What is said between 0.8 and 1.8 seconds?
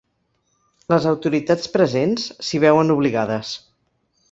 Les autoritats